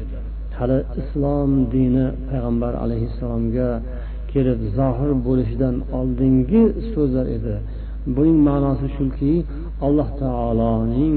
[0.58, 3.70] Hali islom dini payg'ambar alayhissalomga
[4.32, 7.56] kelib zohir bo'lishidan oldingi so'zlar edi.
[8.16, 9.34] Buning ma'nosi shuki
[9.86, 11.16] alloh taoloning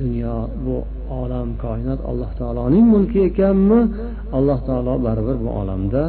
[0.00, 0.76] dunyo bu
[1.22, 3.80] olam koinot alloh taoloning mulki ekanmi?
[4.36, 6.04] Alloh taolo baribir bu olamda.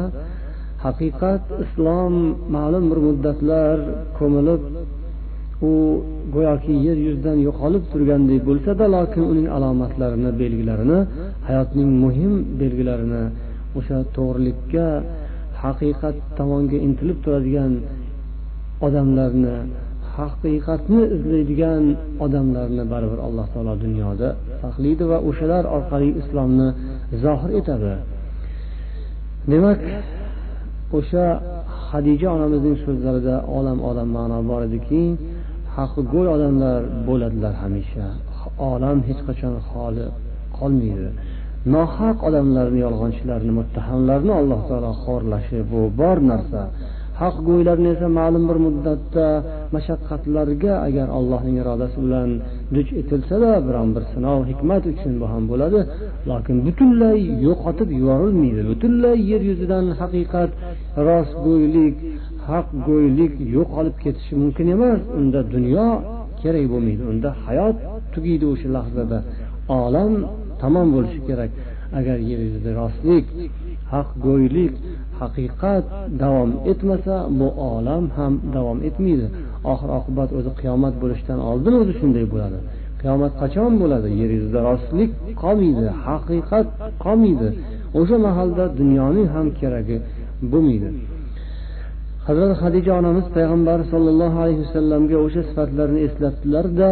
[0.84, 2.14] Haqiqat islom
[2.56, 3.76] ma'lum bir muddatlar
[4.18, 4.62] ko'milib
[5.62, 5.72] u
[6.34, 10.98] go'yoki yer yuzidan yo'qolib turgandek bo'lsada lokin uning alomatlarini belgilarini
[11.48, 13.22] hayotning muhim belgilarini
[13.78, 14.86] o'sha to'g'rilikka
[15.62, 17.72] haqiqat tomonga intilib turadigan
[18.86, 19.56] odamlarni
[20.16, 21.82] haqiqatni izlaydigan
[22.24, 24.28] odamlarni baribir alloh taolo dunyoda
[24.62, 26.68] saqlaydi va o'shalar orqali islomni
[27.24, 27.92] zohir etadi.
[29.52, 29.80] Demak
[30.98, 31.24] o'sha
[31.90, 35.02] hadija onamizning so'zlarida olam olam ma'no bor ediki
[35.76, 38.06] haqigo'y odamlar bo'ladilar hamisha.
[38.72, 40.06] Olam hech qachon xoli
[40.58, 41.08] qolmaydi.
[41.74, 46.62] Nohaq odamlarni yolg'onchilarni muttahamlarni alloh taolo xo'rlashi bu bor narsa.
[47.20, 49.26] Haq go'ylarni esa ma'lum bir muddatda
[49.74, 52.30] mashaqqatlarga agar allohning irodasi bilan
[52.74, 55.80] duch etilsada biron bir sinov hikmat uchun bu ham bo'ladi.
[56.30, 58.62] Lokin butunlay yo'qotib yuborilmaydi.
[58.70, 60.50] Butunlay yer yuzidan haqiqat
[61.08, 61.94] rostgo'ylik
[62.48, 65.00] haqgo'ylik yo'qolib ketishi mumkin emas.
[65.18, 65.86] Unda dunyo
[66.42, 67.02] kerak bo'lmaydi.
[67.12, 67.76] Unda hayot
[68.12, 69.18] tugaydi o'sha lahzada.
[69.82, 70.12] Olam
[70.60, 71.50] tamom bo'lishi kerak.
[71.98, 73.26] Agar yer yuzida rostlik
[73.92, 74.74] haqgo'ylik
[75.20, 75.84] haqiqat
[76.22, 79.26] davom etmasa bu olam ham davom etmaydi.
[79.72, 82.58] Oxir oqibat o'zi qiyomat bo'lishidan oldin o'zi shunday bo'ladi.
[83.00, 84.08] Qiyomat qachon bo'ladi?
[84.20, 85.10] Yer yuzida rostlik
[85.42, 86.66] qolmaydi haqiqat
[87.04, 87.48] qolmaydi.
[87.98, 89.96] O'sha mahalda dunyoning ham keragi
[90.52, 90.88] bo'lmaydi.
[92.26, 96.90] Hazrati hadija onamiz payg'ambar sollallohu alayhi vasallamga o'sha sifatlarni eslatdilarda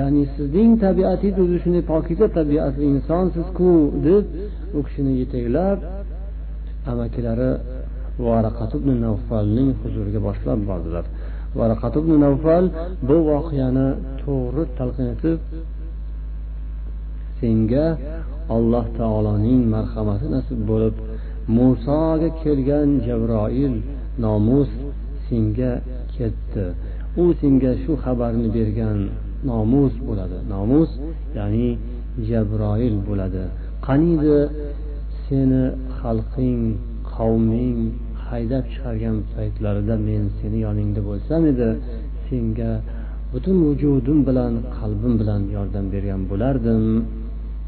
[0.00, 3.70] ya'ni sizning tabiatingiz o'zi shunday pokiza tabiatli insonsizku
[4.06, 4.24] deb
[4.76, 5.78] u kishini yetaklab
[6.92, 7.50] amakilari
[8.26, 11.04] varaqat ibn navfalning huzuriga boshlab bordilar.
[11.58, 12.64] Varaqat ibn navfal
[13.08, 13.88] bu voqeani
[14.22, 15.38] to'g'ri talqin etib
[17.40, 17.86] senga
[18.56, 20.94] alloh taoloning marhamati nasib bo'lib
[21.58, 23.74] musoga kelgan jabroil
[24.24, 24.70] nomus
[25.28, 25.72] senga
[26.16, 26.66] ketdi.
[27.22, 28.98] U senga shu xabarni bergan
[29.50, 30.38] nomus bo'ladi.
[30.54, 30.90] Nomus
[31.38, 31.68] ya'ni
[32.28, 33.44] jabroil bo'ladi.
[33.86, 34.38] Qaniydi
[35.24, 35.64] seni
[35.98, 36.60] xalqing
[37.12, 37.78] qavming
[38.30, 41.68] haydab chiqargan paytlarida men seni yoningda bo'lsam edi
[42.26, 42.72] senga
[43.32, 46.82] butun vujudim bilan qalbim bilan yordam bergan bo'lardim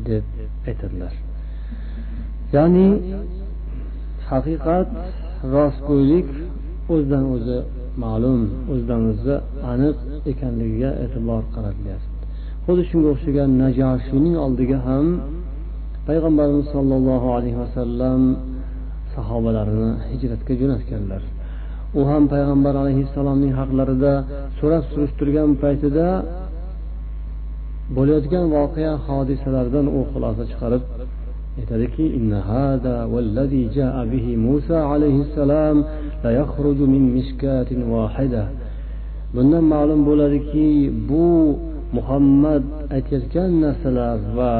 [0.08, 0.24] deb
[0.68, 1.14] aytadilar.
[2.54, 2.88] Ya'ni
[4.30, 4.88] haqiqat
[5.54, 6.28] rostgo'ylik
[6.92, 7.58] o'zidan o'zi
[8.04, 8.40] ma'lum
[8.72, 9.34] o'zidan o'zi
[9.72, 9.96] aniq
[10.30, 12.18] ekanligiga e'tibor qaratilyapti
[12.64, 15.06] xuddi shunga o'xshagan najoshiyning oldiga ham
[16.08, 18.20] payg'ambarimiz sollallohu alayhi vasallam
[19.18, 21.22] sahobalarini hijratga jo'natganlar.
[21.99, 24.12] U ham payg'ambar alayhissalomning haqlarida
[24.59, 26.07] so'rab surishtirgan paytida
[27.97, 30.82] bo'layotgan voqea hodisalardan u xulosa chiqarib
[31.61, 32.05] aytadiki
[39.34, 40.68] bundan ma'lum bo'ladiki
[41.11, 41.26] bu
[41.97, 42.64] muhammad
[42.97, 44.55] aytayotgan narsalar va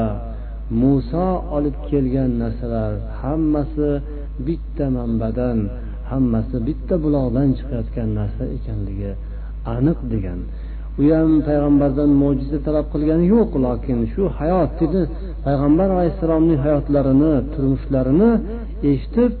[0.81, 1.27] muso
[1.57, 3.89] olib kelgan narsalar hammasi
[4.47, 5.57] bitta manbadan
[6.11, 9.11] hammasi bitta buloqdan chiqayotgan narsa ekanligi
[9.75, 10.39] aniq degan.
[11.01, 15.01] U ham payg'ambardan mo'jiza talab qilgani yo'q lokin shu hayot dedi.
[15.45, 18.31] Payg'ambar alayhissalomning hayotlarini turmushlarini
[18.91, 19.31] eshitib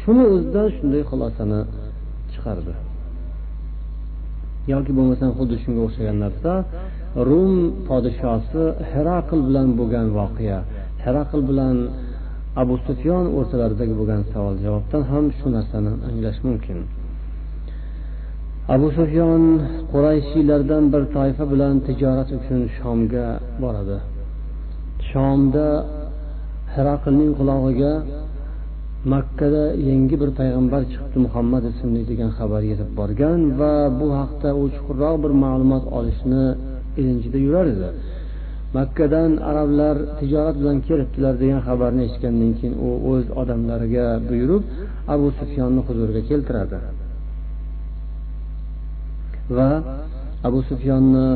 [0.00, 1.60] shuni o'zidan shunday xulosani
[2.32, 2.72] chiqardi.
[4.72, 6.52] Yoki bo'lmasam xuddi shunga o'xshagan narsa
[7.28, 7.52] rum
[7.88, 10.58] podshosi herakl bilan bo'lgan voqea.
[11.04, 11.76] Herakl bilan
[12.62, 16.78] abu sufyon o'rtalaridagi bo'lgan savol javobdan ham shu narsani anglash mumkin.
[18.74, 19.42] Abu sufyon
[19.92, 23.26] qurayshiylardan bir toifa bilan tijorat uchun shomga
[23.62, 23.98] boradi.
[25.10, 25.66] Shomda
[26.74, 27.92] hiraqlning qulog'iga
[29.12, 34.64] makkada yangi bir payg'ambar chiqibdi muhammad ismli degan xabar yetib borgan va bu haqda u
[34.74, 36.44] chuqurroq bir ma'lumot olishni
[37.00, 37.88] ilinjida yurar edi.
[38.74, 44.62] Makkadan arablar tijorat bilan kelibdilar degan xabarni eshitgandan keyin u o'z odamlariga buyurib
[45.14, 46.76] abu sufyonni huzuriga keltiradi.
[49.56, 49.70] Va
[50.48, 51.26] abu sufyonni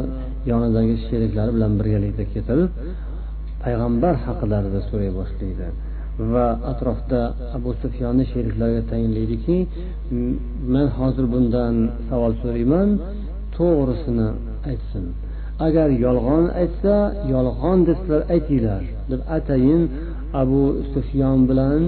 [0.50, 2.60] yonidagi sheriklari bilan birgalikda ketib
[3.64, 5.66] payg'ambar haqlarida so'ray boshlaydi.
[6.32, 7.20] Va atrofda
[7.56, 9.56] abu sufyonni sheriklariga tayinlaydiki
[10.74, 11.74] man hozir bundan
[12.08, 12.88] savol so'rayman
[13.56, 14.28] to'g'risini
[14.70, 15.04] aytsin.
[15.66, 16.94] Agar yolg'on aytsa
[17.34, 19.82] yolg'on deb sizlar aytinglar deb atayin
[20.42, 21.80] abu sufyon bilan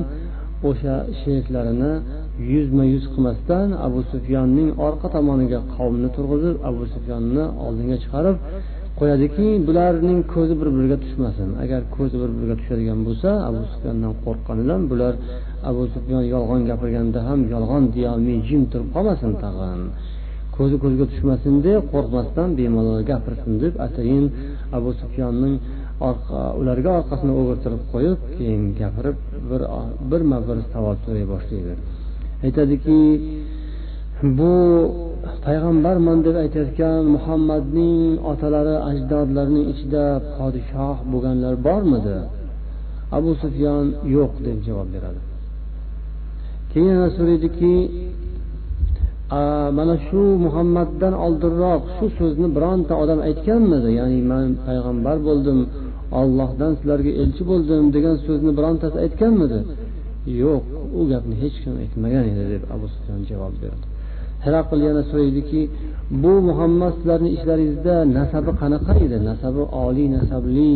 [0.69, 1.93] o'sha sheriklarini
[2.53, 8.37] yuzma yuz qilmasdan abu sufyonning orqa tomoniga qavmni turg'izib abu sufyonni oldinga chiqarib
[9.01, 11.49] qo'yadiki bularning ko'zi bir biriga tushmasin.
[11.65, 15.15] Agar ko'zi bir biriga tushadigan bo'lsa abu sufyondan qo'rqqanidan bular
[15.71, 19.81] abu sufyon yolg'on gapirganda ham yolg'on deyolmay jim turib qolmasin tag'in.
[20.63, 24.25] Ko'zi ko'zga tushmasin deb qo'rqmasdan bemalol gapirsin deb atayin
[24.77, 25.55] abu sufyonning
[26.61, 29.17] ularga orqasini o'girtirib qo'yib keyin gapirib
[29.51, 29.63] bir
[30.11, 31.75] birma bir savol so'ray boshlaydi
[32.47, 32.99] aytadiki
[34.39, 34.53] bu
[35.47, 38.01] payg'ambarman deb aytayotgan muhammadning
[38.33, 40.05] otalari ajdodlarining ichida
[40.37, 42.19] podshoh bo'lganlar bormidi?
[43.19, 43.87] Abu sufyon
[44.17, 45.21] yo'q deb javob beradi.
[46.71, 47.73] Keyin yana so'raydiki
[49.79, 53.91] mana shu muhammaddan oldinroq shu so'zni bironta odam aytganmidi?
[54.01, 55.59] Ya'ni man payg'ambar bo'ldim
[56.21, 59.59] ollohdan sizlarga elchi bo'ldim degan so'zni birontasi aytganmidi?
[60.43, 60.63] Yo'q
[60.99, 63.87] u gapni hech kim aytmagan edi deb abu sufyon javob berdi.
[64.45, 65.61] Hiraql yana so'raydiki
[66.23, 69.17] bu muhammad sizlarni ishlaringizda nasabi qanaqa edi?
[69.31, 70.73] Nasabi oliy nasabli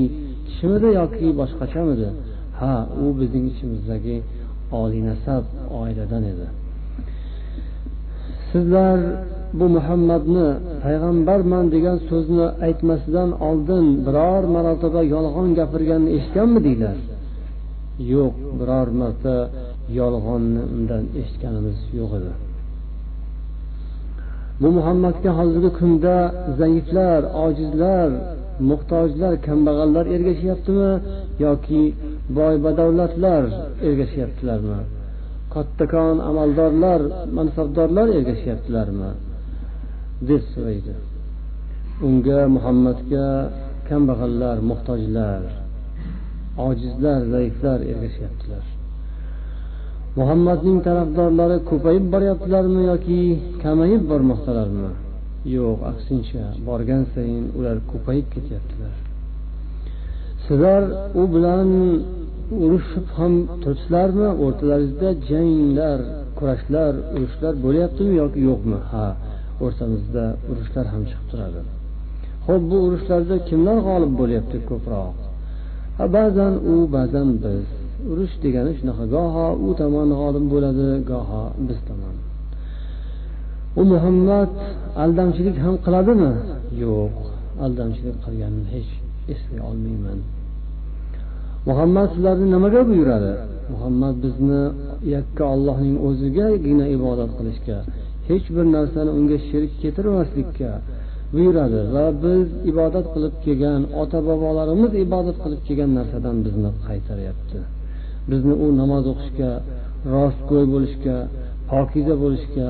[0.47, 2.09] kishimidi yoki boshqachamidi?
[2.61, 4.17] Ha u bizning ichimizdagi
[4.83, 5.43] oliy nasab
[5.81, 6.47] oiladan edi.
[8.51, 8.99] Sizlar
[9.59, 10.49] bu muhammadni
[10.85, 16.97] payg'ambarman degan so'zni aytmasidan oldin biror marotaba yolg'on gapirganini eshitganmidinglar
[18.13, 19.37] yo'q biror marta
[20.01, 22.33] yolg'onni undan eshitganimiz yo'q edi.
[24.61, 26.17] Bu muhammadga hozirgi kunda
[26.61, 28.09] zaiflar ojizlar
[28.71, 30.91] muhtojlar kambag'allar ergashyaptimi
[31.45, 31.83] yoki
[32.39, 33.43] boy badavlatlar
[33.89, 34.79] ergashyaptilarmi
[35.57, 37.01] kattakon amaldorlar
[37.37, 39.11] mansabdorlar ergashyaptilarmi?
[40.29, 40.95] deb so'raydi.
[42.07, 43.27] Unga muhammadga
[43.89, 45.43] kambag'allar muhtojlar
[46.69, 48.65] ojizlar zaiflar ergashyaptilar.
[50.19, 53.21] Muhammadning tarafdorlari ko'payib boryaptilarmi yoki
[53.63, 54.91] kamayib bormoqdalarmi?
[55.57, 58.95] Yo'q aksincha borgan sayin ular ko'payib ketyaptilar.
[60.47, 60.83] Sizlar
[61.21, 61.69] u bilan
[62.65, 63.33] urushib ham
[63.63, 64.29] turibsizlarmi?
[64.45, 66.01] O'rtalaringizda janglar
[66.39, 68.79] kurashlar urushlar bo'lyaptimi yoki yo'qmi?
[68.93, 69.07] Ha
[69.65, 71.61] o'rtamizda urushlar ham chiqib turadi.
[72.47, 75.17] Ho'p bu urushlarda kimlar g'olib bo'lyapti ko'proq?
[75.99, 77.65] Ha ba'zan u ba'zan biz.
[78.11, 82.17] Urush degani shunaqa goho u tomon g'olib bo'ladi goho biz tomon.
[83.81, 84.53] U muhammad
[85.03, 86.33] aldamchilik ham qiladimi?
[86.85, 87.15] Yo'q
[87.65, 88.91] aldamchilik qilganini hech
[89.33, 90.19] eslay olmayman.
[91.69, 93.33] Muhammad sizlarni nimaga buyuradi?
[93.73, 94.63] Muhammad bizni
[95.15, 97.79] yakka ollohning o'zigagina ibodat qilishga
[98.29, 100.71] hech bir narsani unga sherik keltirmaslikka
[101.35, 101.81] buyuradi.
[101.95, 107.59] Va biz ibodat qilib kelgan ota bobolarimiz ibodat qilib kelgan narsadan bizni qaytaryapti.
[108.31, 109.51] Bizni u namoz o'qishga
[110.15, 111.17] rostgo'y bo'lishga
[111.71, 112.69] pokiza bo'lishga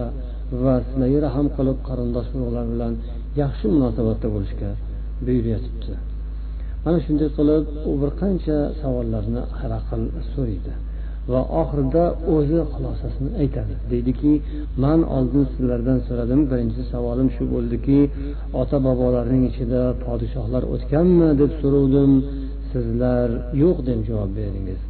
[0.63, 2.93] va sizlarga rahm qilib qarindosh urug'lar bilan
[3.43, 4.71] yaxshi munosabatda bo'lishga
[5.27, 5.93] buyuryapti.
[6.87, 10.73] Mana shunday qilib u bir qancha savollarni haraqil so'raydi
[11.33, 13.75] va oxirida o'zi xulosasini aytadi.
[13.93, 14.33] Deydiki
[14.85, 16.41] man oldin sizlardan so'radim.
[16.51, 17.99] Birinchi savolim shu bo'ldiki
[18.61, 22.13] ota bobolarning ichida podshohlar o'tganmi deb so'rovdim
[22.73, 23.29] sizlar
[23.63, 24.81] yo'q deb javob berdingiz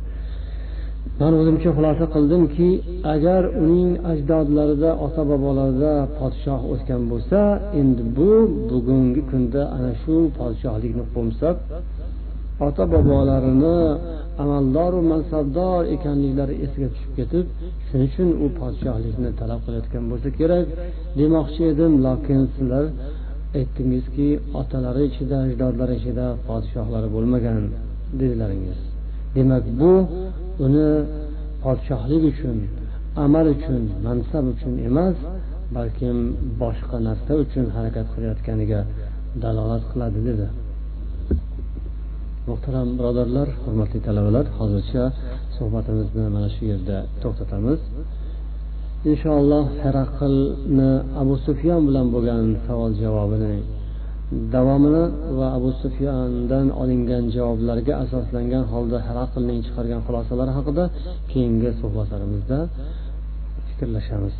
[1.21, 2.69] man o'zimcha xulosa qildimki
[3.14, 7.41] agar uning ajdodlarida ota bobolarida podshoh o'tgan bo'lsa
[7.81, 8.31] endi bu
[8.71, 11.57] bugungi kunda ana shu podshohlikni qo'msab
[12.67, 13.79] ota bobolarini
[14.43, 17.45] amaldoru mansabdor ekanliklari esiga tushib ketib
[17.89, 20.67] shuning uchun u podshohlikni talab qilayotgan bo'lsa kerak.
[21.21, 22.85] Demoqchi edim lokin sizlar
[23.59, 24.29] aytdingizki
[24.61, 27.61] otalari ichida ajdodlari ichida podshohlari bo'lmagan
[28.21, 28.81] dedilaringiz.
[29.37, 29.93] Demak bu
[30.64, 30.89] uni
[31.62, 32.57] podshohlik uchun
[33.24, 35.16] amal uchun mansab uchun emas
[35.76, 36.16] balkim
[36.62, 38.80] boshqa narsa uchun harakat qilayotganiga
[39.43, 40.47] dalolat qiladi dedi.
[42.49, 45.03] Muhtaram birodarlar hurmatli talabalar hozircha
[45.57, 47.80] suhbatimizni mana shu yerda to'xtatamiz.
[49.11, 50.91] Inshaalloh haraqlni
[51.22, 53.55] abu sufyon bilan bo'lgan savol javobini
[54.53, 55.03] davomini
[55.38, 60.84] va abu sufyondan olingan javoblarga asoslangan holda haraqlning chiqargan xulosalari haqida
[61.32, 62.59] keyingi suhbatlarimizda
[63.68, 64.36] fikrlashamiz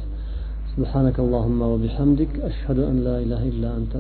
[0.78, 3.94] سبحانك اللهم وبحمدك أشهد أن لا إله إلا أنت